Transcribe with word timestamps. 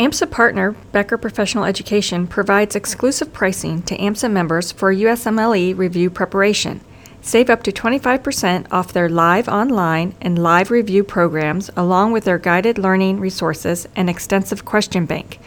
AMSA 0.00 0.30
partner 0.30 0.72
Becker 0.92 1.18
Professional 1.18 1.66
Education 1.66 2.26
provides 2.26 2.74
exclusive 2.74 3.34
pricing 3.34 3.82
to 3.82 3.98
AMSA 3.98 4.32
members 4.32 4.72
for 4.72 4.94
USMLE 4.94 5.76
review 5.76 6.08
preparation. 6.08 6.80
Save 7.20 7.50
up 7.50 7.62
to 7.64 7.70
25% 7.70 8.66
off 8.70 8.94
their 8.94 9.10
live 9.10 9.46
online 9.46 10.14
and 10.22 10.42
live 10.42 10.70
review 10.70 11.04
programs, 11.04 11.68
along 11.76 12.12
with 12.12 12.24
their 12.24 12.38
guided 12.38 12.78
learning 12.78 13.20
resources 13.20 13.86
and 13.94 14.08
extensive 14.08 14.64
question 14.64 15.04
bank. 15.04 15.38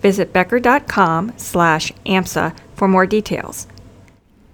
Visit 0.00 0.32
becker.com 0.32 1.32
slash 1.36 1.92
AMSA 2.04 2.58
for 2.74 2.88
more 2.88 3.06
details. 3.06 3.68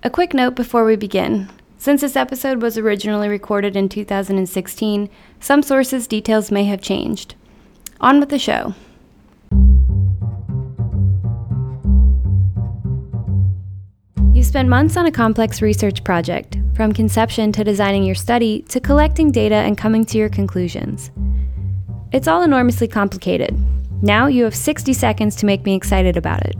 A 0.05 0.11
quick 0.11 0.35
note 0.35 0.55
before 0.55 0.85
we 0.85 0.97
begin. 0.97 1.49
Since 1.79 2.03
this 2.03 2.15
episode 2.15 2.61
was 2.61 2.77
originally 2.77 3.31
recorded 3.31 3.75
in 3.75 3.89
2016, 3.89 5.09
some 5.41 5.63
sources' 5.63 6.07
details 6.07 6.51
may 6.51 6.65
have 6.65 6.83
changed. 6.83 7.37
On 8.03 8.21
with 8.21 8.29
the 8.29 8.39
show. 8.39 8.75
Spend 14.57 14.71
months 14.71 14.97
on 14.97 15.05
a 15.05 15.13
complex 15.13 15.61
research 15.61 16.03
project, 16.03 16.57
from 16.75 16.91
conception 16.91 17.53
to 17.53 17.63
designing 17.63 18.03
your 18.03 18.15
study 18.15 18.63
to 18.63 18.81
collecting 18.81 19.31
data 19.31 19.55
and 19.55 19.77
coming 19.77 20.03
to 20.03 20.17
your 20.17 20.31
conclusions. 20.31 21.11
It's 22.11 22.27
all 22.27 22.41
enormously 22.41 22.89
complicated. 22.89 23.55
Now 24.03 24.29
you 24.29 24.45
have 24.45 24.55
60 24.55 24.95
seconds 24.95 25.37
to 25.37 25.45
make 25.45 25.67
me 25.67 25.75
excited 25.75 26.17
about 26.17 26.47
it. 26.47 26.57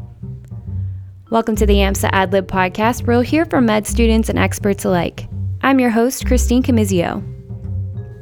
Welcome 1.31 1.57
to 1.57 1.65
the 1.65 1.77
AMSA 1.77 2.11
AdLib 2.11 2.43
podcast, 2.43 3.07
where 3.07 3.15
you'll 3.15 3.23
hear 3.23 3.47
from 3.47 3.65
med 3.65 3.87
students 3.87 4.29
and 4.29 4.39
experts 4.39 4.85
alike. 4.85 5.27
I'm 5.63 5.81
your 5.81 5.89
host, 5.89 6.27
Christine 6.27 6.63
Camizio. 6.63 7.25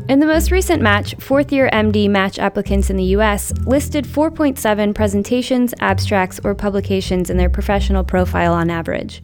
In 0.08 0.20
the 0.20 0.26
most 0.26 0.52
recent 0.52 0.82
match, 0.82 1.16
fourth 1.16 1.50
year 1.50 1.68
MD 1.72 2.08
match 2.08 2.38
applicants 2.38 2.90
in 2.90 2.96
the 2.96 3.16
US 3.16 3.52
listed 3.66 4.04
4.7 4.04 4.94
presentations, 4.94 5.74
abstracts, 5.80 6.38
or 6.44 6.54
publications 6.54 7.28
in 7.28 7.36
their 7.36 7.50
professional 7.50 8.04
profile 8.04 8.52
on 8.52 8.70
average. 8.70 9.20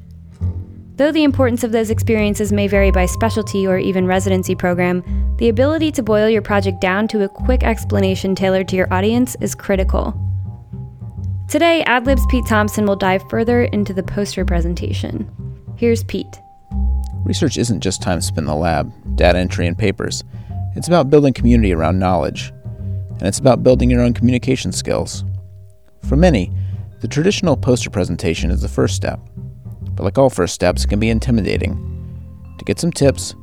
Though 1.01 1.13
the 1.13 1.25
importance 1.25 1.65
of 1.65 1.73
those 1.73 1.89
experiences 1.89 2.53
may 2.53 2.69
vary 2.69 2.91
by 2.91 3.07
specialty 3.07 3.67
or 3.67 3.79
even 3.79 4.07
residency 4.07 4.55
program, 4.55 5.03
the 5.39 5.49
ability 5.49 5.93
to 5.93 6.03
boil 6.03 6.29
your 6.29 6.43
project 6.43 6.79
down 6.79 7.09
to 7.09 7.23
a 7.23 7.29
quick 7.31 7.63
explanation 7.63 8.35
tailored 8.35 8.69
to 8.69 8.77
your 8.77 8.93
audience 8.93 9.35
is 9.41 9.55
critical. 9.55 10.13
Today, 11.49 11.83
AdLib's 11.87 12.27
Pete 12.27 12.45
Thompson 12.47 12.85
will 12.85 12.97
dive 12.97 13.23
further 13.31 13.65
into 13.65 13.95
the 13.95 14.03
poster 14.03 14.45
presentation. 14.45 15.27
Here's 15.79 16.05
Pete. 16.05 16.39
Research 17.25 17.57
isn't 17.57 17.81
just 17.81 18.03
time 18.03 18.21
spent 18.21 18.41
in 18.41 18.45
the 18.45 18.55
lab, 18.55 18.93
data 19.17 19.39
entry, 19.39 19.67
and 19.67 19.79
papers. 19.79 20.23
It's 20.77 20.89
about 20.89 21.09
building 21.09 21.33
community 21.33 21.73
around 21.73 21.99
knowledge, 21.99 22.53
and 23.13 23.23
it's 23.23 23.39
about 23.39 23.63
building 23.63 23.89
your 23.89 24.03
own 24.03 24.13
communication 24.13 24.71
skills. 24.71 25.25
For 26.07 26.17
many, 26.17 26.53
the 27.01 27.09
traditional 27.09 27.57
poster 27.57 27.89
presentation 27.89 28.51
is 28.51 28.61
the 28.61 28.69
first 28.69 28.97
step 28.97 29.19
but 30.01 30.05
like 30.05 30.17
all 30.17 30.31
first 30.31 30.55
steps, 30.55 30.85
it 30.85 30.87
can 30.89 30.99
be 30.99 31.11
intimidating. 31.11 31.77
To 32.57 32.65
get 32.65 32.81
some 32.81 32.91
tips, 32.91 33.35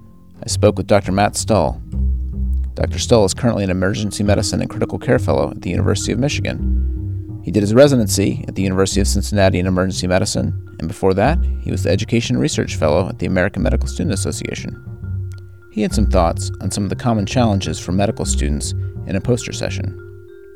I 0.44 0.48
spoke 0.48 0.76
with 0.76 0.88
Dr. 0.88 1.12
Matt 1.12 1.36
Stull. 1.36 1.80
Dr. 2.74 2.98
Stull 2.98 3.26
is 3.26 3.36
currently 3.36 3.64
an 3.64 3.70
emergency 3.70 4.24
medicine 4.24 4.60
and 4.62 4.68
critical 4.68 4.98
care 4.98 5.20
fellow 5.20 5.52
at 5.52 5.62
the 5.62 5.70
University 5.70 6.12
of 6.12 6.18
Michigan. 6.18 7.42
He 7.44 7.52
did 7.52 7.62
his 7.62 7.76
residency 7.76 8.44
at 8.48 8.56
the 8.56 8.64
University 8.64 9.00
of 9.00 9.08
Cincinnati 9.08 9.60
in 9.60 9.68
emergency 9.68 10.08
medicine, 10.08 10.76
and 10.80 10.88
before 10.88 11.14
that, 11.14 11.38
he 11.62 11.70
was 11.70 11.84
the 11.84 11.92
Education 11.92 12.40
Research 12.40 12.76
Fellow 12.76 13.08
at 13.08 13.20
the 13.20 13.28
American 13.28 13.62
Medical 13.62 13.88
Student 13.88 14.16
Association. 14.16 14.84
He 15.72 15.84
had 15.84 15.94
some 15.94 16.08
thoughts 16.08 16.50
on 16.60 16.72
some 16.72 16.86
of 16.86 16.90
the 16.90 16.96
common 16.96 17.28
challenges 17.28 17.78
for 17.80 17.92
medical 17.92 18.26
students 18.26 18.72
in 19.06 19.16
a 19.16 19.22
poster 19.22 19.54
session 19.54 20.07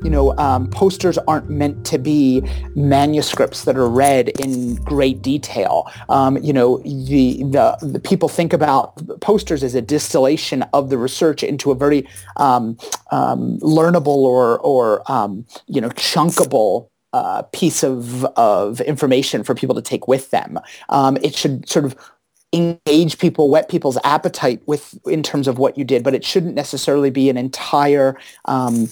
you 0.02 0.10
know, 0.10 0.36
um, 0.38 0.68
posters 0.68 1.18
aren't 1.28 1.48
meant 1.50 1.84
to 1.86 1.98
be 1.98 2.42
manuscripts 2.74 3.64
that 3.64 3.76
are 3.76 3.88
read 3.88 4.30
in 4.40 4.76
great 4.76 5.22
detail. 5.22 5.90
Um, 6.08 6.36
you 6.38 6.52
know, 6.52 6.78
the, 6.78 7.42
the, 7.44 7.76
the 7.82 8.00
people 8.00 8.28
think 8.28 8.52
about 8.52 9.20
posters 9.20 9.62
as 9.62 9.74
a 9.74 9.82
distillation 9.82 10.62
of 10.72 10.90
the 10.90 10.98
research 10.98 11.42
into 11.42 11.70
a 11.70 11.74
very 11.74 12.06
um, 12.36 12.76
um 13.10 13.58
learnable 13.58 14.06
or 14.06 14.58
or 14.60 15.10
um, 15.10 15.44
you 15.66 15.80
know 15.80 15.88
chunkable 15.90 16.88
uh, 17.12 17.42
piece 17.52 17.82
of 17.82 18.24
of 18.36 18.80
information 18.80 19.44
for 19.44 19.54
people 19.54 19.74
to 19.74 19.82
take 19.82 20.08
with 20.08 20.30
them. 20.30 20.58
Um, 20.88 21.16
it 21.22 21.34
should 21.34 21.68
sort 21.68 21.84
of 21.84 21.96
engage 22.52 23.18
people, 23.18 23.48
whet 23.50 23.68
people's 23.68 23.98
appetite 24.04 24.62
with 24.66 24.98
in 25.06 25.22
terms 25.22 25.48
of 25.48 25.58
what 25.58 25.78
you 25.78 25.84
did, 25.84 26.02
but 26.02 26.14
it 26.14 26.24
shouldn't 26.24 26.54
necessarily 26.54 27.10
be 27.10 27.30
an 27.30 27.36
entire 27.36 28.18
um, 28.44 28.88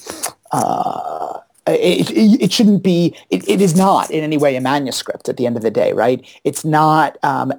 uh, 0.53 1.41
it, 1.67 2.11
it, 2.11 2.43
it, 2.43 2.53
shouldn't 2.53 2.83
be, 2.83 3.15
it, 3.29 3.47
it 3.49 3.61
is 3.61 3.77
not 3.77 4.11
in 4.11 4.25
any 4.25 4.37
way 4.37 4.57
a 4.57 4.61
manuscript 4.61 5.29
at 5.29 5.37
the 5.37 5.47
end 5.47 5.57
of 5.57 5.63
the 5.63 5.71
day, 5.71 5.93
right? 5.93 6.27
It's 6.45 6.65
not 6.65 7.19
um, 7.23 7.53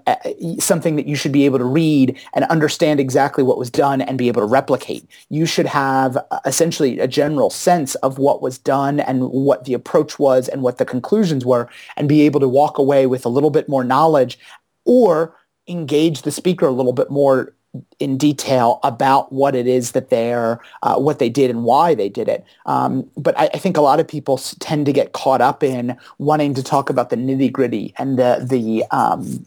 something 0.60 0.96
that 0.96 1.08
you 1.08 1.16
should 1.16 1.32
be 1.32 1.46
able 1.46 1.60
to 1.60 1.66
read 1.66 2.20
and 2.34 2.46
understand 2.46 3.00
exactly 3.00 3.44
what 3.44 3.58
was 3.58 3.70
done 3.70 4.02
and 4.02 4.18
be 4.18 4.28
able 4.28 4.42
to 4.42 4.48
replicate. 4.48 5.08
You 5.30 5.46
should 5.46 5.68
have 5.68 6.18
uh, 6.18 6.40
essentially 6.46 7.00
a 7.00 7.08
general 7.08 7.50
sense 7.50 7.96
of 7.96 8.18
what 8.18 8.42
was 8.42 8.58
done 8.58 9.00
and 9.00 9.30
what 9.30 9.66
the 9.66 9.74
approach 9.74 10.20
was 10.20 10.48
and 10.48 10.62
what 10.62 10.78
the 10.78 10.86
conclusions 10.86 11.46
were 11.46 11.70
and 11.96 12.10
be 12.10 12.22
able 12.22 12.40
to 12.40 12.48
walk 12.48 12.78
away 12.78 13.08
with 13.08 13.26
a 13.26 13.30
little 13.30 13.52
bit 13.52 13.70
more 13.70 13.84
knowledge 13.84 14.40
or 14.86 15.36
engage 15.68 16.24
the 16.24 16.32
speaker 16.32 16.66
a 16.66 16.72
little 16.72 16.94
bit 16.94 17.10
more 17.10 17.54
in 18.00 18.18
detail 18.18 18.80
about 18.84 19.32
what 19.32 19.56
it 19.56 19.66
is 19.66 19.92
that 19.92 20.10
they're, 20.10 20.60
uh, 20.84 20.98
what 20.98 21.20
they 21.20 21.30
did 21.30 21.50
and 21.50 21.64
why 21.64 21.96
they 21.96 22.10
did 22.10 22.28
it. 22.28 22.44
Um, 22.66 23.10
but 23.16 23.38
I, 23.40 23.50
I, 23.54 23.58
think 23.58 23.78
a 23.78 23.82
lot 23.82 24.00
of 24.00 24.08
people 24.08 24.38
tend 24.38 24.86
to 24.88 24.94
get 24.94 25.14
caught 25.14 25.40
up 25.40 25.64
in 25.64 25.98
wanting 26.18 26.54
to 26.56 26.64
talk 26.64 26.90
about 26.90 27.10
the 27.10 27.16
nitty 27.16 27.52
gritty 27.52 27.94
and 27.98 28.20
the 28.20 28.46
the 28.46 28.84
um, 28.92 29.46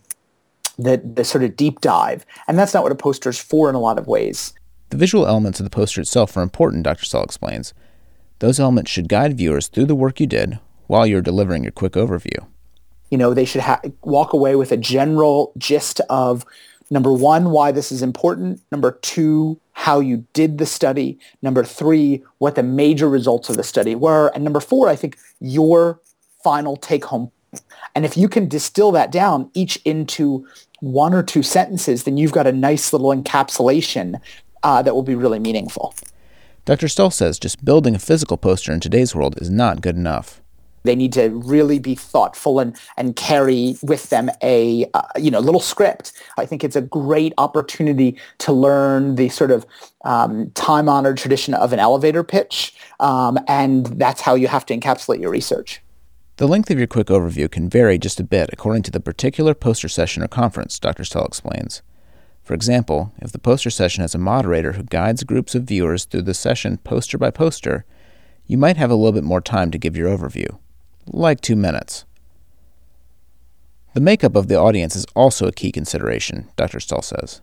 the 0.79 0.97
the 0.97 1.25
sort 1.25 1.45
of 1.45 1.55
deep 1.57 1.81
dive, 1.81 2.25
and 2.49 2.59
that's 2.59 2.73
not 2.73 2.83
what 2.83 2.93
a 2.93 2.97
poster 2.97 3.29
is 3.29 3.39
for 3.39 3.69
in 3.69 3.75
a 3.75 3.81
lot 3.81 3.99
of 3.99 4.07
ways. 4.07 4.55
The 4.91 4.97
visual 4.97 5.27
elements 5.27 5.61
of 5.61 5.65
the 5.65 5.71
poster 5.71 6.01
itself 6.01 6.37
are 6.37 6.43
important, 6.43 6.85
Dr. 6.85 7.05
Stull 7.05 7.25
explains. 7.25 7.75
Those 8.39 8.61
elements 8.61 8.91
should 8.91 9.09
guide 9.09 9.37
viewers 9.37 9.69
through 9.69 9.87
the 9.87 9.95
work 9.95 10.21
you 10.21 10.27
did 10.27 10.59
while 10.87 11.07
you're 11.07 11.23
delivering 11.23 11.63
your 11.63 11.73
quick 11.73 11.93
overview. 11.93 12.47
You 13.11 13.19
know, 13.19 13.35
they 13.35 13.45
should 13.45 13.63
ha- 13.63 13.81
walk 14.03 14.33
away 14.33 14.57
with 14.57 14.73
a 14.73 14.77
general 14.77 15.53
gist 15.59 16.01
of 16.11 16.45
number 16.95 17.13
one, 17.13 17.51
why 17.51 17.73
this 17.73 17.93
is 17.93 18.03
important. 18.03 18.63
Number 18.73 18.93
two, 19.03 19.61
how 19.73 20.01
you 20.01 20.25
did 20.33 20.57
the 20.59 20.65
study. 20.65 21.19
Number 21.43 21.65
three, 21.65 22.23
what 22.39 22.55
the 22.55 22.63
major 22.63 23.11
results 23.11 23.51
of 23.51 23.57
the 23.57 23.65
study 23.65 23.95
were. 23.95 24.29
And 24.29 24.45
number 24.45 24.61
four, 24.61 24.89
I 24.89 24.97
think 24.97 25.19
your 25.41 26.01
final 26.43 26.77
take 26.77 27.05
home. 27.07 27.33
And 27.95 28.05
if 28.05 28.17
you 28.17 28.29
can 28.29 28.49
distill 28.49 28.93
that 28.93 29.11
down 29.11 29.51
each 29.55 29.77
into 29.85 30.47
one 30.81 31.13
or 31.13 31.23
two 31.23 31.43
sentences, 31.43 32.05
then 32.05 32.17
you've 32.17 32.33
got 32.33 32.47
a 32.47 32.53
nice 32.53 32.93
little 32.93 33.11
encapsulation 33.11 34.21
uh, 34.63 34.81
that 34.83 34.95
will 34.95 35.03
be 35.03 35.15
really 35.15 35.39
meaningful. 35.39 35.95
Dr. 36.65 36.89
Stull 36.89 37.11
says 37.11 37.39
just 37.39 37.65
building 37.65 37.95
a 37.95 37.99
physical 37.99 38.37
poster 38.37 38.73
in 38.73 38.81
today's 38.81 39.15
world 39.15 39.41
is 39.41 39.51
not 39.51 39.83
good 39.83 39.97
enough. 39.97 40.41
They 40.85 40.95
need 40.95 41.13
to 41.15 41.31
really 41.31 41.79
be 41.79 41.95
thoughtful 41.95 42.61
and, 42.61 42.77
and 42.97 43.17
carry 43.17 43.77
with 43.83 44.11
them 44.11 44.31
a 44.43 44.89
uh, 44.93 45.03
you 45.19 45.31
know 45.31 45.41
little 45.41 45.61
script. 45.61 46.13
I 46.37 46.47
think 46.47 46.63
it's 46.63 46.77
a 46.77 46.83
great 46.83 47.33
opportunity 47.39 48.19
to 48.39 48.53
learn 48.53 49.17
the 49.17 49.31
sort 49.31 49.51
of 49.51 49.67
um, 50.05 50.51
time-honored 50.51 51.17
tradition 51.17 51.55
of 51.55 51.73
an 51.73 51.79
elevator 51.79 52.23
pitch, 52.23 52.75
um, 53.01 53.39
and 53.49 53.87
that's 53.87 54.21
how 54.21 54.35
you 54.35 54.47
have 54.47 54.67
to 54.67 54.79
encapsulate 54.79 55.21
your 55.21 55.31
research. 55.31 55.81
The 56.37 56.49
length 56.49 56.71
of 56.71 56.79
your 56.79 56.87
quick 56.87 57.07
overview 57.07 57.51
can 57.51 57.71
vary 57.71 57.97
just 57.97 58.21
a 58.21 58.25
bit 58.25 58.51
according 58.53 58.83
to 58.83 58.91
the 58.91 59.01
particular 59.01 59.55
poster 59.55 59.89
session 59.89 60.23
or 60.23 60.29
conference, 60.29 60.79
Dr. 60.79 61.05
Stull 61.05 61.25
explains. 61.25 61.81
For 62.43 62.53
example, 62.53 63.15
if 63.23 63.33
the 63.33 63.39
poster 63.39 63.71
session 63.71 64.03
has 64.03 64.15
a 64.15 64.19
moderator 64.19 64.73
who 64.73 64.83
guides 64.83 65.25
groups 65.25 65.55
of 65.55 65.63
viewers 65.63 66.05
through 66.05 66.23
the 66.23 66.35
session 66.35 66.77
poster 66.79 67.17
by 67.17 67.31
poster, 67.31 67.87
you 68.47 68.59
might 68.59 68.77
have 68.77 68.91
a 68.91 68.95
little 68.95 69.13
bit 69.13 69.25
more 69.25 69.41
time 69.41 69.71
to 69.71 69.79
give 69.79 69.97
your 69.97 70.15
overview 70.15 70.59
like 71.07 71.41
two 71.41 71.57
minutes. 71.57 72.05
The 73.95 74.01
makeup 74.01 74.35
of 74.35 74.49
the 74.49 74.57
audience 74.57 74.97
is 74.97 75.07
also 75.15 75.47
a 75.47 75.53
key 75.53 75.71
consideration, 75.71 76.49
Dr. 76.57 76.81
Stull 76.81 77.03
says. 77.03 77.41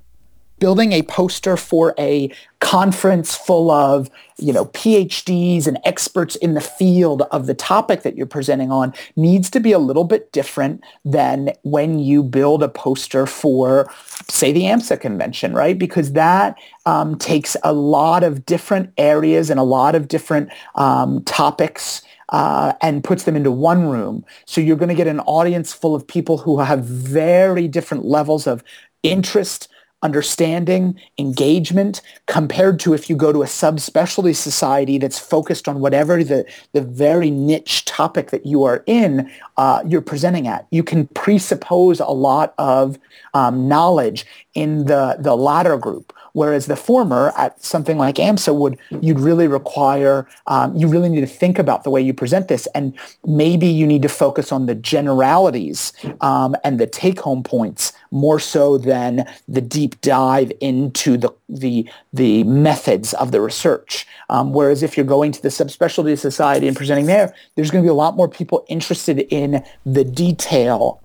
Building 0.60 0.92
a 0.92 1.02
poster 1.04 1.58
for 1.58 1.96
a 1.98 2.30
conference 2.60 3.36
full 3.36 3.72
of, 3.72 4.12
you 4.38 4.54
know, 4.54 4.66
PhDs 4.66 5.66
and 5.66 5.80
experts 5.86 6.36
in 6.36 6.54
the 6.54 6.62
field 6.62 7.24
of 7.32 7.48
the 7.48 7.56
topic 7.56 8.04
that 8.04 8.16
you're 8.16 8.28
presenting 8.28 8.70
on 8.70 8.94
needs 9.16 9.50
to 9.50 9.60
be 9.60 9.72
a 9.72 9.80
little 9.80 10.04
bit 10.04 10.32
different 10.34 10.84
than 11.04 11.52
when 11.64 11.98
you 11.98 12.22
build 12.22 12.62
a 12.62 12.70
poster 12.70 13.26
for, 13.26 13.90
say, 14.30 14.52
the 14.52 14.64
AMSA 14.64 15.00
convention, 15.00 15.54
right? 15.54 15.80
Because 15.80 16.12
that 16.12 16.58
um, 16.86 17.18
takes 17.18 17.56
a 17.64 17.74
lot 17.74 18.24
of 18.24 18.46
different 18.46 18.94
areas 18.98 19.50
and 19.50 19.60
a 19.60 19.64
lot 19.64 19.96
of 19.96 20.10
different 20.10 20.50
um, 20.76 21.24
topics 21.24 22.04
uh, 22.32 22.74
and 22.82 23.04
puts 23.04 23.24
them 23.24 23.36
into 23.36 23.52
one 23.52 23.88
room. 23.88 24.26
So 24.46 24.62
you're 24.62 24.78
going 24.78 24.90
to 24.90 24.96
get 24.96 25.08
an 25.08 25.20
audience 25.22 25.74
full 25.74 25.96
of 25.96 26.08
people 26.08 26.38
who 26.38 26.60
have 26.60 26.84
very 26.84 27.68
different 27.68 28.06
levels 28.06 28.48
of 28.48 28.64
interest, 29.04 29.68
understanding, 30.04 31.00
engagement, 31.20 32.02
compared 32.26 32.80
to 32.80 32.94
if 32.94 33.10
you 33.10 33.16
go 33.16 33.32
to 33.32 33.44
a 33.44 33.46
subspecialty 33.46 34.36
society 34.36 34.98
that's 34.98 35.20
focused 35.20 35.68
on 35.68 35.80
whatever 35.80 36.24
the, 36.24 36.46
the 36.72 36.82
very 36.82 37.30
niche 37.30 37.86
topic 37.86 38.32
that 38.32 38.46
you 38.46 38.64
are 38.64 38.84
in, 38.88 39.30
uh, 39.58 39.84
you're 39.86 40.02
presenting 40.02 40.48
at. 40.48 40.66
You 40.72 40.84
can 40.84 41.08
presuppose 41.08 42.00
a 42.00 42.08
lot 42.08 42.54
of 42.58 42.98
um, 43.34 43.68
knowledge 43.68 44.26
in 44.56 44.86
the, 44.86 45.18
the 45.20 45.36
latter 45.36 45.78
group 45.78 46.14
Whereas 46.34 46.66
the 46.66 46.76
former, 46.76 47.32
at 47.38 47.64
something 47.64 47.98
like 47.98 48.16
AMSA, 48.16 48.56
would 48.56 48.78
you'd 49.02 49.20
really 49.20 49.48
require 49.48 50.28
um, 50.48 50.76
you 50.76 50.88
really 50.88 51.10
need 51.10 51.22
to 51.22 51.28
think 51.28 51.60
about 51.60 51.84
the 51.84 51.90
way 51.90 52.02
you 52.02 52.14
present 52.14 52.48
this, 52.48 52.68
and 52.74 52.94
maybe 53.26 53.68
you 53.68 53.86
need 53.86 54.02
to 54.02 54.10
focus 54.10 54.52
on 54.52 54.66
the 54.66 54.76
generalities 54.76 55.94
um, 56.22 56.56
and 56.64 56.80
the 56.80 56.88
take-home 56.88 57.44
points 57.44 57.94
more 58.12 58.40
so 58.40 58.78
than 58.78 59.26
the 59.48 59.62
deep 59.62 60.00
dive 60.02 60.52
into 60.60 61.18
the 61.18 61.30
the 61.50 61.88
the 62.14 62.44
methods 62.46 63.14
of 63.16 63.32
the 63.32 63.42
research. 63.42 64.08
Um, 64.30 64.54
whereas 64.54 64.84
if 64.84 64.96
you're 64.96 65.06
going 65.06 65.32
to 65.34 65.42
the 65.42 65.50
subspecialty 65.50 66.18
society 66.18 66.68
and 66.68 66.78
presenting 66.78 67.06
there, 67.06 67.34
there's 67.56 67.72
going 67.72 67.84
to 67.84 67.88
be 67.88 67.92
a 67.92 67.94
lot 67.94 68.16
more 68.16 68.30
people 68.30 68.66
interested 68.70 69.20
in 69.30 69.64
the 69.86 70.04
detail 70.04 71.02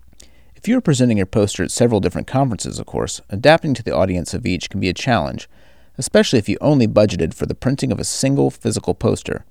if 0.67 0.69
you 0.69 0.79
are 0.79 0.81
presenting 0.81 1.17
your 1.17 1.27
poster 1.27 1.63
at 1.63 1.71
several 1.71 2.01
different 2.01 2.27
conferences, 2.27 2.81
of 2.81 2.87
course, 2.87 3.21
adapting 3.31 3.73
to 3.73 3.85
the 3.85 3.95
audience 3.95 4.35
of 4.35 4.45
each 4.45 4.69
can 4.69 4.81
be 4.81 4.89
a 4.89 4.93
challenge, 4.93 5.49
especially 5.97 6.41
if 6.41 6.49
you 6.49 6.59
only 6.61 6.89
budgeted 6.89 7.35
for 7.35 7.47
the 7.47 7.55
printing 7.55 7.93
of 7.93 8.01
a 8.01 8.05
single 8.05 8.51
physical 8.51 8.93
poster. 8.93 9.45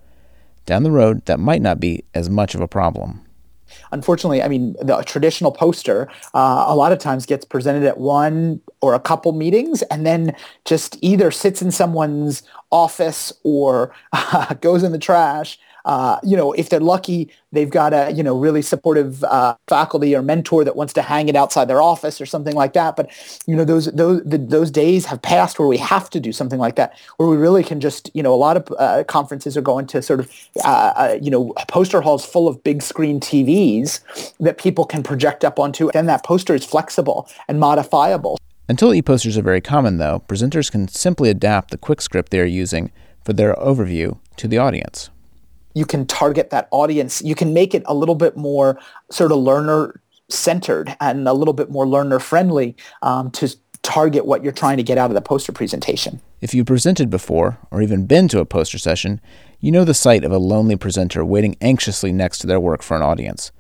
Down 0.66 0.84
the 0.84 0.92
road, 0.92 1.24
that 1.24 1.40
might 1.40 1.62
not 1.62 1.80
be 1.80 2.04
as 2.14 2.30
much 2.30 2.54
of 2.54 2.60
a 2.60 2.68
problem. 2.68 3.22
Unfortunately, 3.94 4.44
I 4.44 4.50
mean, 4.50 4.76
the 4.82 5.02
traditional 5.04 5.54
poster 5.54 6.10
uh, 6.34 6.66
a 6.68 6.76
lot 6.76 6.92
of 6.92 7.00
times 7.00 7.26
gets 7.26 7.46
presented 7.46 7.84
at 7.84 7.98
one 7.98 8.60
or 8.82 8.94
a 8.94 9.00
couple 9.00 9.32
meetings 9.32 9.84
and 9.84 10.06
then 10.06 10.36
just 10.66 10.98
either 11.00 11.32
sits 11.32 11.62
in 11.62 11.72
someone's 11.72 12.44
office 12.74 13.32
or 13.46 13.96
uh, 14.12 14.54
goes 14.56 14.84
in 14.84 14.92
the 14.92 15.00
trash 15.00 15.58
uh, 15.86 16.20
you 16.24 16.36
know, 16.36 16.52
if 16.54 16.70
they're 16.70 16.80
lucky, 16.80 17.30
they've 17.52 17.70
got 17.70 17.94
a, 17.94 18.12
you 18.12 18.24
know, 18.24 18.38
really 18.38 18.62
supportive 18.64 19.24
uh, 19.24 19.56
faculty 19.68 20.16
or 20.16 20.22
mentor 20.22 20.64
that 20.64 20.76
wants 20.76 20.94
to 20.94 21.02
hang 21.02 21.30
it 21.30 21.36
outside 21.36 21.66
their 21.66 21.82
office 21.82 22.20
or 22.20 22.26
something 22.26 22.56
like 22.56 22.74
that. 22.74 22.96
But, 22.96 23.12
you 23.46 23.56
know, 23.56 23.64
those, 23.64 23.86
those, 23.94 24.24
the, 24.24 24.40
those 24.40 24.72
days 24.72 25.06
have 25.06 25.22
passed 25.22 25.60
where 25.60 25.68
we 25.68 25.78
have 25.78 26.10
to 26.10 26.20
do 26.20 26.32
something 26.32 26.60
like 26.60 26.76
that, 26.76 26.98
where 27.18 27.30
we 27.30 27.38
really 27.38 27.64
can 27.64 27.80
just, 27.80 28.10
you 28.16 28.24
know, 28.24 28.34
a 28.34 28.36
lot 28.36 28.58
of 28.58 28.74
uh, 28.80 29.04
conferences 29.04 29.56
are 29.56 29.62
going 29.62 29.86
to 29.88 30.02
sort 30.02 30.20
of, 30.20 30.32
uh, 30.64 30.68
uh, 30.68 31.18
you 31.22 31.30
know, 31.30 31.54
poster 31.68 32.02
halls 32.02 32.26
full 32.26 32.48
of 32.48 32.64
big 32.64 32.82
screen 32.82 33.20
TVs 33.20 34.02
that 34.40 34.58
people 34.58 34.86
can 34.86 35.04
project 35.04 35.46
up 35.46 35.60
onto. 35.60 35.90
And 35.90 36.10
that 36.10 36.26
poster 36.26 36.56
is 36.56 36.66
flexible 36.66 37.30
and 37.48 37.60
modifiable. 37.60 38.40
Until 38.68 38.96
e-posters 38.96 39.38
are 39.38 39.44
very 39.44 39.62
common, 39.62 40.00
though, 40.00 40.24
presenters 40.28 40.72
can 40.72 40.88
simply 40.88 41.30
adapt 41.30 41.70
the 41.70 41.78
quick 41.78 42.02
script 42.02 42.32
they 42.32 42.40
are 42.40 42.46
using 42.46 42.92
for 43.24 43.34
their 43.34 43.54
overview 43.56 44.18
to 44.38 44.48
the 44.48 44.58
audience 44.58 45.12
you 45.76 45.86
can 45.86 46.08
target 46.08 46.50
that 46.50 46.68
audience. 46.72 47.22
You 47.22 47.36
can 47.36 47.54
make 47.54 47.76
it 47.76 47.84
a 47.86 47.94
little 47.94 48.16
bit 48.16 48.36
more 48.36 48.80
sort 49.12 49.32
of 49.32 49.38
learner 49.38 50.02
centered 50.30 50.96
and 51.00 51.28
a 51.28 51.34
little 51.34 51.54
bit 51.54 51.70
more 51.70 51.86
learner 51.86 52.18
friendly 52.18 52.76
um, 53.04 53.30
to 53.32 53.56
target 53.84 54.26
what 54.26 54.44
you're 54.44 54.54
trying 54.54 54.78
to 54.78 54.84
get 54.84 54.98
out 54.98 55.12
of 55.12 55.14
the 55.14 55.22
poster 55.22 55.52
presentation. 55.52 56.20
If 56.42 56.56
you've 56.56 56.66
presented 56.66 57.10
before 57.12 57.60
or 57.70 57.82
even 57.82 58.08
been 58.08 58.28
to 58.30 58.40
a 58.40 58.46
poster 58.46 58.80
session, 58.80 59.22
you 59.60 59.72
know 59.72 59.84
the 59.84 59.94
sight 59.94 60.24
of 60.24 60.32
a 60.32 60.40
lonely 60.40 60.76
presenter 60.76 61.24
waiting 61.24 61.56
anxiously 61.62 62.12
next 62.12 62.40
to 62.40 62.48
their 62.48 62.60
work 62.60 62.82
for 62.82 62.96
an 62.96 63.04
audience. 63.04 63.52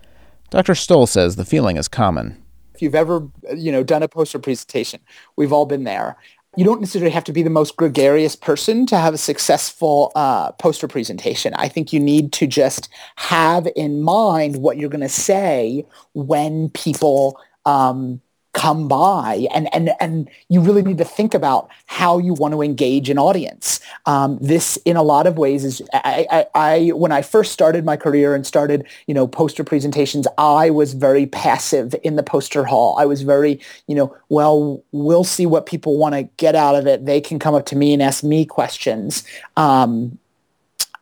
Dr. 0.49 0.73
Stull 0.73 1.05
says 1.05 1.35
the 1.35 1.45
feeling 1.45 1.77
is 1.77 1.87
common. 1.87 2.41
If 2.73 2.81
you've 2.81 2.95
ever, 2.95 3.27
you 3.55 3.71
know, 3.71 3.83
done 3.83 4.03
a 4.03 4.07
poster 4.07 4.39
presentation, 4.39 4.99
we've 5.35 5.53
all 5.53 5.65
been 5.65 5.83
there 5.83 6.17
you 6.57 6.63
don't 6.63 6.79
necessarily 6.79 7.11
have 7.11 7.23
to 7.25 7.33
be 7.33 7.43
the 7.43 7.49
most 7.49 7.75
gregarious 7.75 8.35
person 8.35 8.85
to 8.87 8.97
have 8.97 9.13
a 9.13 9.17
successful 9.17 10.11
uh, 10.15 10.51
poster 10.53 10.87
presentation. 10.87 11.53
I 11.55 11.67
think 11.67 11.91
you 11.91 11.99
need 11.99 12.31
to 12.33 12.47
just 12.47 12.89
have 13.17 13.67
in 13.75 14.01
mind 14.01 14.57
what 14.57 14.77
you're 14.77 14.89
going 14.89 15.01
to 15.01 15.09
say 15.09 15.85
when 16.13 16.69
people 16.69 17.39
um, 17.65 18.21
come 18.55 18.87
by 18.87 19.45
and 19.53 19.67
and 19.75 19.91
and 19.99 20.29
you 20.47 20.61
really 20.61 20.81
need 20.81 20.97
to 20.97 21.03
think 21.03 21.33
about 21.33 21.69
how 21.87 22.17
you 22.17 22.33
want 22.33 22.53
to 22.53 22.61
engage 22.61 23.09
an 23.09 23.19
audience. 23.19 23.81
Um, 24.05 24.39
this 24.39 24.77
in 24.85 24.95
a 24.95 25.03
lot 25.03 25.27
of 25.27 25.37
ways 25.37 25.65
is 25.65 25.81
I, 25.93 26.25
I, 26.31 26.45
I, 26.55 26.87
when 26.91 27.11
i 27.11 27.21
first 27.21 27.51
started 27.51 27.83
my 27.83 27.97
career 27.97 28.33
and 28.33 28.47
started 28.47 28.87
you 29.07 29.13
know 29.13 29.27
poster 29.27 29.65
presentations 29.65 30.25
i 30.37 30.69
was 30.69 30.93
very 30.93 31.25
passive 31.25 31.93
in 32.01 32.15
the 32.15 32.23
poster 32.23 32.63
hall. 32.63 32.95
I 32.97 33.05
was 33.05 33.23
very 33.23 33.59
you 33.87 33.95
know 33.95 34.15
well 34.29 34.81
we'll 34.93 35.25
see 35.25 35.45
what 35.45 35.65
people 35.65 35.97
want 35.97 36.15
to 36.15 36.23
get 36.37 36.55
out 36.55 36.75
of 36.75 36.87
it. 36.87 37.05
They 37.05 37.19
can 37.19 37.39
come 37.39 37.55
up 37.55 37.65
to 37.67 37.75
me 37.75 37.93
and 37.93 38.01
ask 38.01 38.23
me 38.23 38.45
questions. 38.45 39.23
Um, 39.57 40.17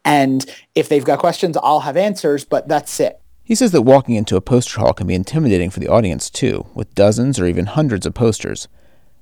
and 0.03 0.45
if 0.75 0.89
they've 0.89 1.05
got 1.05 1.19
questions 1.19 1.55
i'll 1.63 1.79
have 1.79 1.95
answers 1.95 2.43
but 2.43 2.67
that's 2.67 2.99
it 2.99 3.22
he 3.43 3.55
says 3.55 3.71
that 3.71 3.81
walking 3.81 4.15
into 4.15 4.35
a 4.35 4.41
poster 4.41 4.79
hall 4.79 4.93
can 4.93 5.07
be 5.07 5.15
intimidating 5.15 5.69
for 5.69 5.79
the 5.79 5.87
audience 5.87 6.29
too, 6.29 6.65
with 6.73 6.95
dozens 6.95 7.39
or 7.39 7.45
even 7.45 7.65
hundreds 7.65 8.05
of 8.05 8.13
posters. 8.13 8.67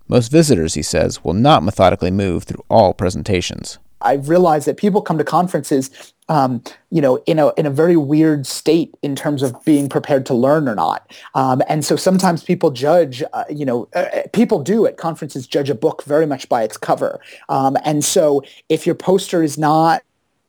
Most 0.07 0.31
visitors, 0.31 0.75
he 0.75 0.83
says, 0.83 1.23
will 1.23 1.33
not 1.33 1.63
methodically 1.63 2.11
move 2.11 2.43
through 2.43 2.63
all 2.69 2.93
presentations. 2.93 3.79
I've 4.01 4.29
realized 4.29 4.67
that 4.67 4.77
people 4.77 5.01
come 5.01 5.17
to 5.17 5.23
conferences, 5.23 6.13
um, 6.27 6.63
you 6.89 7.01
know, 7.01 7.17
in 7.27 7.39
a 7.39 7.53
in 7.53 7.65
a 7.65 7.69
very 7.69 7.95
weird 7.95 8.47
state 8.47 8.93
in 9.01 9.15
terms 9.15 9.43
of 9.43 9.63
being 9.63 9.89
prepared 9.89 10.25
to 10.27 10.33
learn 10.33 10.67
or 10.67 10.75
not. 10.75 11.11
Um, 11.35 11.61
and 11.67 11.85
so 11.85 11.95
sometimes 11.95 12.43
people 12.43 12.71
judge, 12.71 13.23
uh, 13.33 13.43
you 13.49 13.65
know, 13.65 13.87
uh, 13.95 14.23
people 14.33 14.61
do 14.61 14.85
at 14.85 14.97
conferences 14.97 15.47
judge 15.47 15.69
a 15.69 15.75
book 15.75 16.03
very 16.03 16.25
much 16.25 16.49
by 16.49 16.63
its 16.63 16.77
cover. 16.77 17.19
Um, 17.49 17.77
and 17.85 18.03
so 18.03 18.43
if 18.69 18.85
your 18.85 18.95
poster 18.95 19.43
is 19.43 19.57
not 19.57 20.03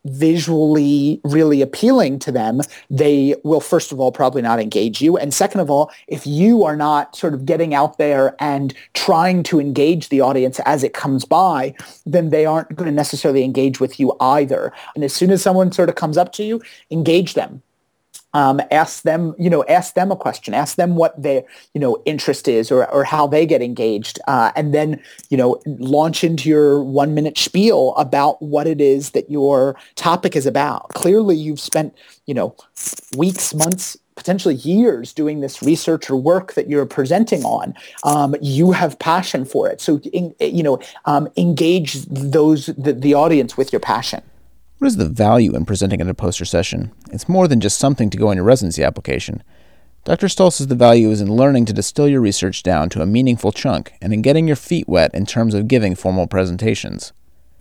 visually 0.04 1.20
really 1.24 1.62
appealing 1.62 2.18
to 2.20 2.32
them, 2.32 2.60
they 2.90 3.36
will 3.44 3.60
first 3.60 3.92
of 3.92 4.00
all 4.00 4.12
probably 4.12 4.42
not 4.42 4.60
engage 4.60 5.00
you. 5.00 5.16
And 5.16 5.32
second 5.32 5.60
of 5.60 5.70
all, 5.70 5.90
if 6.08 6.26
you 6.26 6.64
are 6.64 6.76
not 6.76 7.14
sort 7.16 7.34
of 7.34 7.46
getting 7.46 7.74
out 7.74 7.98
there 7.98 8.34
and 8.38 8.74
trying 8.94 9.42
to 9.44 9.60
engage 9.60 10.08
the 10.08 10.20
audience 10.20 10.60
as 10.60 10.82
it 10.82 10.94
comes 10.94 11.24
by, 11.24 11.74
then 12.04 12.30
they 12.30 12.46
aren't 12.46 12.74
going 12.74 12.88
to 12.88 12.94
necessarily 12.94 13.44
engage 13.44 13.80
with 13.80 14.00
you 14.00 14.14
either. 14.20 14.72
And 14.94 15.04
as 15.04 15.12
soon 15.12 15.30
as 15.30 15.42
someone 15.42 15.72
sort 15.72 15.88
of 15.88 15.94
comes 15.94 16.16
up 16.16 16.32
to 16.34 16.44
you, 16.44 16.60
engage 16.90 17.34
them 17.34 17.62
um, 18.34 18.60
ask 18.70 19.02
them, 19.02 19.34
you 19.38 19.50
know, 19.50 19.64
ask 19.64 19.94
them 19.94 20.10
a 20.10 20.16
question, 20.16 20.54
ask 20.54 20.76
them 20.76 20.96
what 20.96 21.20
their, 21.20 21.44
you 21.74 21.80
know, 21.80 22.02
interest 22.06 22.48
is 22.48 22.70
or, 22.70 22.88
or 22.90 23.04
how 23.04 23.26
they 23.26 23.46
get 23.46 23.62
engaged. 23.62 24.18
Uh, 24.26 24.52
and 24.56 24.74
then, 24.74 25.00
you 25.30 25.36
know, 25.36 25.60
launch 25.66 26.24
into 26.24 26.48
your 26.48 26.82
one 26.82 27.14
minute 27.14 27.36
spiel 27.36 27.94
about 27.96 28.40
what 28.40 28.66
it 28.66 28.80
is 28.80 29.10
that 29.10 29.30
your 29.30 29.76
topic 29.94 30.36
is 30.36 30.46
about. 30.46 30.88
Clearly 30.90 31.36
you've 31.36 31.60
spent, 31.60 31.96
you 32.26 32.34
know, 32.34 32.54
weeks, 33.16 33.54
months, 33.54 33.96
potentially 34.14 34.54
years 34.56 35.12
doing 35.12 35.40
this 35.40 35.62
research 35.62 36.10
or 36.10 36.16
work 36.16 36.52
that 36.54 36.68
you're 36.68 36.86
presenting 36.86 37.44
on. 37.44 37.74
Um, 38.04 38.36
you 38.40 38.72
have 38.72 38.98
passion 38.98 39.44
for 39.44 39.68
it. 39.68 39.80
So, 39.80 39.98
in, 40.12 40.34
you 40.38 40.62
know, 40.62 40.78
um, 41.06 41.28
engage 41.36 41.94
those, 42.04 42.66
the, 42.66 42.92
the 42.92 43.14
audience 43.14 43.56
with 43.56 43.72
your 43.72 43.80
passion. 43.80 44.22
What 44.82 44.88
is 44.88 44.96
the 44.96 45.08
value 45.08 45.54
in 45.54 45.64
presenting 45.64 46.00
at 46.00 46.08
a 46.08 46.12
poster 46.12 46.44
session? 46.44 46.90
It's 47.12 47.28
more 47.28 47.46
than 47.46 47.60
just 47.60 47.78
something 47.78 48.10
to 48.10 48.18
go 48.18 48.26
on 48.26 48.34
your 48.34 48.44
residency 48.44 48.82
application. 48.82 49.44
Dr. 50.02 50.28
Stull 50.28 50.50
says 50.50 50.66
the 50.66 50.74
value 50.74 51.08
is 51.12 51.20
in 51.20 51.32
learning 51.32 51.66
to 51.66 51.72
distill 51.72 52.08
your 52.08 52.20
research 52.20 52.64
down 52.64 52.88
to 52.88 53.00
a 53.00 53.06
meaningful 53.06 53.52
chunk 53.52 53.92
and 54.02 54.12
in 54.12 54.22
getting 54.22 54.48
your 54.48 54.56
feet 54.56 54.88
wet 54.88 55.14
in 55.14 55.24
terms 55.24 55.54
of 55.54 55.68
giving 55.68 55.94
formal 55.94 56.26
presentations 56.26 57.12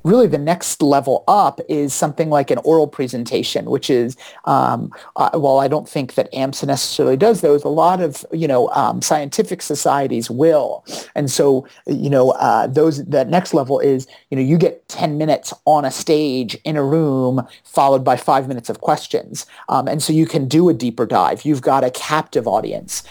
really 0.03 0.27
the 0.27 0.37
next 0.37 0.81
level 0.81 1.23
up 1.27 1.59
is 1.69 1.93
something 1.93 2.29
like 2.29 2.51
an 2.51 2.57
oral 2.59 2.87
presentation, 2.87 3.65
which 3.65 3.89
is, 3.89 4.17
um, 4.45 4.91
uh, 5.15 5.31
while 5.33 5.59
I 5.59 5.67
don't 5.67 5.87
think 5.87 6.15
that 6.15 6.31
AMSA 6.33 6.67
necessarily 6.67 7.17
does 7.17 7.41
those, 7.41 7.63
a 7.63 7.69
lot 7.69 8.01
of, 8.01 8.25
you 8.31 8.47
know, 8.47 8.69
um, 8.69 9.01
scientific 9.01 9.61
societies 9.61 10.29
will. 10.29 10.85
And 11.15 11.29
so, 11.29 11.67
you 11.87 12.09
know, 12.09 12.31
uh, 12.31 12.67
those, 12.67 13.05
that 13.05 13.29
next 13.29 13.53
level 13.53 13.79
is, 13.79 14.07
you 14.29 14.37
know, 14.37 14.43
you 14.43 14.57
get 14.57 14.87
10 14.89 15.17
minutes 15.17 15.53
on 15.65 15.85
a 15.85 15.91
stage 15.91 16.55
in 16.63 16.77
a 16.77 16.83
room 16.83 17.45
followed 17.63 18.03
by 18.03 18.17
five 18.17 18.47
minutes 18.47 18.69
of 18.69 18.81
questions. 18.81 19.45
Um, 19.69 19.87
and 19.87 20.01
so 20.01 20.13
you 20.13 20.25
can 20.25 20.47
do 20.47 20.69
a 20.69 20.73
deeper 20.73 21.05
dive. 21.05 21.45
You've 21.45 21.61
got 21.61 21.83
a 21.83 21.91
captive 21.91 22.47
audience. 22.47 23.03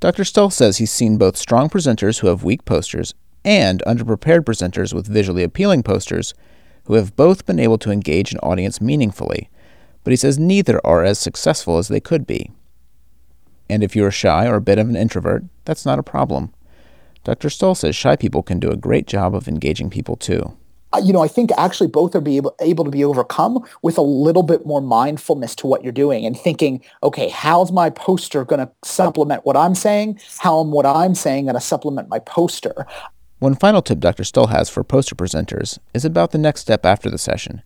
Dr. 0.00 0.24
Stull 0.24 0.50
says 0.50 0.78
he's 0.78 0.90
seen 0.90 1.16
both 1.16 1.36
strong 1.36 1.68
presenters 1.68 2.18
who 2.18 2.26
have 2.26 2.42
weak 2.42 2.64
posters 2.64 3.14
and 3.44 3.82
underprepared 3.86 4.40
presenters 4.40 4.92
with 4.92 5.06
visually 5.06 5.42
appealing 5.42 5.82
posters 5.82 6.34
who 6.84 6.94
have 6.94 7.16
both 7.16 7.46
been 7.46 7.58
able 7.58 7.78
to 7.78 7.90
engage 7.90 8.32
an 8.32 8.38
audience 8.38 8.80
meaningfully, 8.80 9.48
but 10.04 10.10
he 10.10 10.16
says 10.16 10.38
neither 10.38 10.84
are 10.86 11.04
as 11.04 11.18
successful 11.18 11.78
as 11.78 11.88
they 11.88 12.00
could 12.00 12.26
be. 12.26 12.50
And 13.68 13.82
if 13.82 13.96
you're 13.96 14.10
shy 14.10 14.46
or 14.46 14.56
a 14.56 14.60
bit 14.60 14.78
of 14.78 14.88
an 14.88 14.96
introvert, 14.96 15.44
that's 15.64 15.86
not 15.86 15.98
a 15.98 16.02
problem. 16.02 16.52
Dr. 17.24 17.50
Stull 17.50 17.74
says 17.74 17.94
shy 17.94 18.16
people 18.16 18.42
can 18.42 18.58
do 18.58 18.70
a 18.70 18.76
great 18.76 19.06
job 19.06 19.34
of 19.34 19.46
engaging 19.46 19.90
people 19.90 20.16
too. 20.16 20.56
You 21.02 21.14
know, 21.14 21.22
I 21.22 21.28
think 21.28 21.50
actually 21.56 21.86
both 21.86 22.14
are 22.14 22.20
be 22.20 22.36
able, 22.36 22.54
able 22.60 22.84
to 22.84 22.90
be 22.90 23.02
overcome 23.02 23.64
with 23.80 23.96
a 23.96 24.02
little 24.02 24.42
bit 24.42 24.66
more 24.66 24.82
mindfulness 24.82 25.54
to 25.56 25.66
what 25.66 25.82
you're 25.82 25.90
doing 25.90 26.26
and 26.26 26.38
thinking, 26.38 26.84
okay, 27.02 27.30
how's 27.30 27.72
my 27.72 27.88
poster 27.88 28.44
going 28.44 28.60
to 28.60 28.70
supplement 28.84 29.46
what 29.46 29.56
I'm 29.56 29.74
saying? 29.74 30.20
How 30.38 30.60
am 30.60 30.70
what 30.70 30.84
I'm 30.84 31.14
saying 31.14 31.46
going 31.46 31.54
to 31.54 31.62
supplement 31.62 32.10
my 32.10 32.18
poster? 32.18 32.86
One 33.42 33.56
final 33.56 33.82
tip 33.82 33.98
Dr. 33.98 34.22
Stull 34.22 34.46
has 34.46 34.70
for 34.70 34.84
poster 34.84 35.16
presenters 35.16 35.80
is 35.92 36.04
about 36.04 36.30
the 36.30 36.38
next 36.38 36.60
step 36.60 36.86
after 36.86 37.10
the 37.10 37.18
session. 37.18 37.60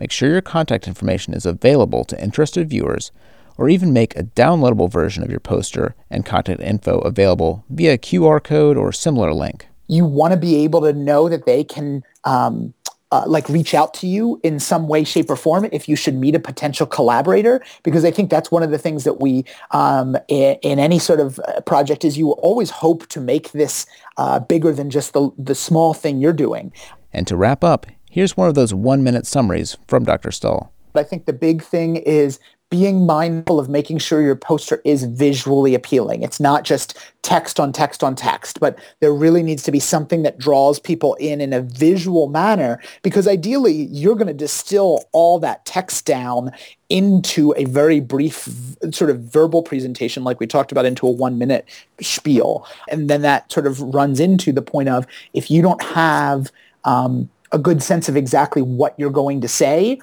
Make 0.00 0.10
sure 0.10 0.30
your 0.30 0.40
contact 0.40 0.88
information 0.88 1.34
is 1.34 1.44
available 1.44 2.06
to 2.06 2.18
interested 2.18 2.70
viewers, 2.70 3.12
or 3.58 3.68
even 3.68 3.92
make 3.92 4.16
a 4.16 4.22
downloadable 4.22 4.90
version 4.90 5.22
of 5.22 5.28
your 5.28 5.38
poster 5.38 5.94
and 6.08 6.24
contact 6.24 6.62
info 6.62 7.00
available 7.00 7.62
via 7.68 7.98
QR 7.98 8.42
code 8.42 8.78
or 8.78 8.90
similar 8.90 9.34
link. 9.34 9.66
You 9.86 10.06
want 10.06 10.32
to 10.32 10.38
be 10.38 10.64
able 10.64 10.80
to 10.80 10.94
know 10.94 11.28
that 11.28 11.44
they 11.44 11.62
can 11.62 12.04
um, 12.24 12.72
uh, 13.10 13.24
like 13.26 13.48
reach 13.48 13.74
out 13.74 13.94
to 13.94 14.06
you 14.06 14.40
in 14.42 14.58
some 14.58 14.88
way, 14.88 15.04
shape, 15.04 15.30
or 15.30 15.36
form 15.36 15.68
if 15.72 15.88
you 15.88 15.96
should 15.96 16.14
meet 16.14 16.34
a 16.34 16.40
potential 16.40 16.86
collaborator, 16.86 17.62
because 17.82 18.04
I 18.04 18.10
think 18.10 18.30
that's 18.30 18.50
one 18.50 18.62
of 18.62 18.70
the 18.70 18.78
things 18.78 19.04
that 19.04 19.20
we 19.20 19.44
um, 19.70 20.16
in, 20.28 20.56
in, 20.62 20.78
any 20.78 20.98
sort 20.98 21.20
of 21.20 21.38
uh, 21.40 21.60
project 21.62 22.04
is 22.04 22.18
you 22.18 22.32
always 22.32 22.70
hope 22.70 23.06
to 23.08 23.20
make 23.20 23.52
this 23.52 23.86
uh, 24.16 24.38
bigger 24.40 24.72
than 24.72 24.90
just 24.90 25.12
the 25.12 25.30
the 25.38 25.54
small 25.54 25.94
thing 25.94 26.20
you're 26.20 26.32
doing. 26.32 26.72
And 27.12 27.26
to 27.26 27.36
wrap 27.36 27.64
up, 27.64 27.86
here's 28.10 28.36
one 28.36 28.48
of 28.48 28.54
those 28.54 28.74
one 28.74 29.02
minute 29.02 29.26
summaries 29.26 29.76
from 29.86 30.04
Dr. 30.04 30.30
Stull. 30.30 30.72
I 30.94 31.02
think 31.02 31.26
the 31.26 31.32
big 31.32 31.62
thing 31.62 31.96
is 31.96 32.40
being 32.70 33.06
mindful 33.06 33.58
of 33.58 33.68
making 33.68 33.96
sure 33.96 34.20
your 34.20 34.36
poster 34.36 34.82
is 34.84 35.04
visually 35.04 35.74
appealing. 35.74 36.22
It's 36.22 36.38
not 36.38 36.64
just 36.64 36.98
text 37.22 37.58
on 37.58 37.72
text 37.72 38.04
on 38.04 38.14
text, 38.14 38.60
but 38.60 38.78
there 39.00 39.12
really 39.12 39.42
needs 39.42 39.62
to 39.62 39.72
be 39.72 39.80
something 39.80 40.22
that 40.22 40.38
draws 40.38 40.78
people 40.78 41.14
in 41.14 41.40
in 41.40 41.54
a 41.54 41.62
visual 41.62 42.28
manner 42.28 42.78
because 43.02 43.26
ideally 43.26 43.88
you're 43.90 44.14
going 44.14 44.26
to 44.26 44.34
distill 44.34 45.04
all 45.12 45.38
that 45.38 45.64
text 45.64 46.04
down 46.04 46.50
into 46.90 47.54
a 47.56 47.64
very 47.64 48.00
brief 48.00 48.48
sort 48.92 49.10
of 49.10 49.20
verbal 49.20 49.62
presentation 49.62 50.22
like 50.22 50.38
we 50.38 50.46
talked 50.46 50.72
about 50.72 50.84
into 50.84 51.06
a 51.06 51.10
one 51.10 51.38
minute 51.38 51.66
spiel. 52.02 52.66
And 52.90 53.08
then 53.08 53.22
that 53.22 53.50
sort 53.50 53.66
of 53.66 53.80
runs 53.80 54.20
into 54.20 54.52
the 54.52 54.62
point 54.62 54.90
of 54.90 55.06
if 55.32 55.50
you 55.50 55.62
don't 55.62 55.82
have 55.82 56.52
um, 56.84 57.30
a 57.52 57.58
good 57.58 57.82
sense 57.82 58.08
of 58.08 58.16
exactly 58.16 58.62
what 58.62 58.94
you're 58.98 59.10
going 59.10 59.40
to 59.40 59.48
say, 59.48 59.98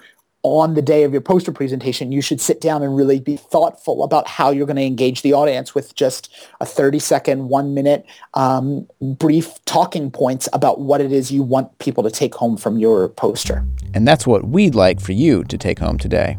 on 0.45 0.75
the 0.75 0.81
day 0.81 1.03
of 1.03 1.11
your 1.11 1.21
poster 1.21 1.51
presentation, 1.51 2.11
you 2.11 2.21
should 2.21 2.39
sit 2.39 2.61
down 2.61 2.83
and 2.83 2.95
really 2.95 3.19
be 3.19 3.35
thoughtful 3.35 4.03
about 4.03 4.27
how 4.27 4.51
you're 4.51 4.67
going 4.67 4.75
to 4.75 4.83
engage 4.83 5.23
the 5.23 5.33
audience 5.33 5.73
with 5.73 5.95
just 5.95 6.31
a 6.61 6.65
30 6.65 6.99
second, 6.99 7.49
one 7.49 7.73
minute 7.73 8.05
um, 8.35 8.87
brief 9.01 9.63
talking 9.65 10.11
points 10.11 10.47
about 10.53 10.79
what 10.79 11.01
it 11.01 11.11
is 11.11 11.31
you 11.31 11.41
want 11.41 11.77
people 11.79 12.03
to 12.03 12.11
take 12.11 12.35
home 12.35 12.57
from 12.57 12.77
your 12.77 13.09
poster. 13.09 13.65
And 13.93 14.07
that's 14.07 14.27
what 14.27 14.47
we'd 14.47 14.75
like 14.75 15.01
for 15.01 15.13
you 15.13 15.43
to 15.45 15.57
take 15.57 15.79
home 15.79 15.97
today. 15.97 16.37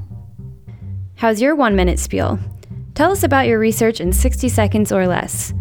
How's 1.17 1.41
your 1.41 1.57
one 1.57 1.75
minute 1.75 1.99
spiel? 1.99 2.39
Tell 2.95 3.11
us 3.11 3.25
about 3.25 3.47
your 3.47 3.59
research 3.59 4.01
in 4.01 4.13
60 4.13 4.49
seconds 4.49 4.93
or 4.93 5.07
less. 5.07 5.53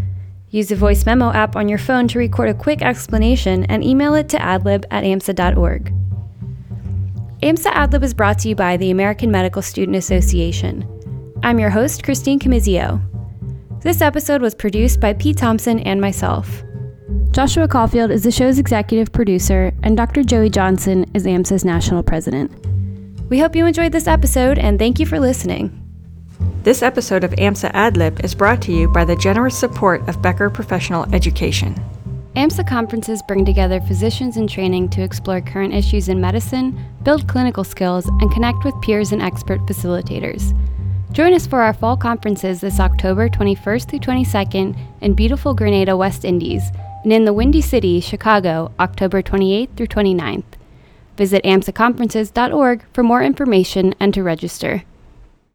Use 0.52 0.70
the 0.70 0.76
voice 0.76 1.06
memo 1.06 1.34
app 1.34 1.56
on 1.56 1.68
your 1.68 1.80
phone 1.80 2.08
to 2.10 2.20
record 2.20 2.50
a 2.50 2.54
quick 2.54 2.82
explanation 2.82 3.64
and 3.66 3.84
email 3.84 4.14
it 4.14 4.30
to 4.30 4.38
adlib 4.38 4.86
at 4.92 5.04
amsa.org. 5.04 5.94
AMSA 7.44 7.70
AdLib 7.74 8.02
is 8.02 8.14
brought 8.14 8.40
to 8.40 8.50
you 8.50 8.56
by 8.56 8.78
the 8.78 8.92
American 8.92 9.30
Medical 9.30 9.62
Student 9.62 9.98
Association. 9.98 10.88
I'm 11.44 11.60
your 11.60 11.70
host, 11.70 12.02
Christine 12.02 12.40
Camizio. 12.40 13.02
This 13.82 14.02
episode 14.02 14.42
was 14.42 14.56
produced 14.56 15.02
by 15.02 15.12
Pete 15.14 15.38
Thompson 15.38 15.80
and 15.82 16.00
myself. 16.00 16.64
Joshua 17.32 17.68
Caulfield 17.68 18.10
is 18.10 18.24
the 18.24 18.32
show's 18.32 18.58
executive 18.58 19.12
producer, 19.12 19.74
and 19.84 19.98
Dr. 19.98 20.24
Joey 20.24 20.50
Johnson 20.50 21.06
is 21.14 21.26
AMSA's 21.26 21.66
national 21.66 22.04
president. 22.04 22.52
We 23.30 23.40
hope 23.40 23.54
you 23.54 23.66
enjoyed 23.66 23.92
this 23.92 24.08
episode, 24.08 24.58
and 24.58 24.80
thank 24.80 24.98
you 24.98 25.06
for 25.06 25.20
listening. 25.20 25.82
This 26.64 26.82
episode 26.82 27.26
of 27.26 27.32
AMSA 27.32 27.74
AdLib 27.74 28.24
is 28.24 28.34
brought 28.34 28.62
to 28.62 28.72
you 28.72 28.88
by 28.88 29.04
the 29.04 29.18
generous 29.18 29.60
support 29.60 30.08
of 30.08 30.22
Becker 30.22 30.50
Professional 30.50 31.14
Education. 31.14 31.76
AMSA 32.36 32.68
conferences 32.68 33.22
bring 33.22 33.46
together 33.46 33.80
physicians 33.80 34.36
in 34.36 34.46
training 34.46 34.90
to 34.90 35.02
explore 35.02 35.40
current 35.40 35.74
issues 35.74 36.10
in 36.10 36.20
medicine, 36.20 36.78
build 37.04 37.30
clinical 37.30 37.64
skills, 37.64 38.08
and 38.08 38.30
connect 38.30 38.66
with 38.66 38.80
peers 38.82 39.14
and 39.14 39.22
expert 39.22 39.62
facilitators. 39.62 40.54
Join 41.14 41.34
us 41.34 41.48
for 41.48 41.62
our 41.62 41.74
fall 41.74 41.96
conferences 41.96 42.60
this 42.60 42.82
October 42.82 43.30
21st 43.30 43.90
through 43.90 44.00
22nd 44.00 44.78
in 45.00 45.14
beautiful 45.14 45.54
Grenada, 45.54 45.96
West 45.96 46.26
Indies, 46.26 46.72
and 47.04 47.14
in 47.14 47.24
the 47.24 47.32
Windy 47.32 47.62
City, 47.62 48.02
Chicago, 48.02 48.70
October 48.82 49.22
28th 49.22 49.74
through 49.78 49.88
29th. 49.88 50.44
Visit 51.16 51.42
amsaconferences.org 51.46 52.84
for 52.92 53.02
more 53.02 53.24
information 53.24 53.96
and 53.98 54.14
to 54.14 54.22
register. 54.22 54.84